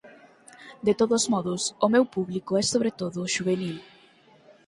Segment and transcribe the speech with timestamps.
[0.87, 3.77] De todos modos, o meu público é, sobre todo, xuvenil.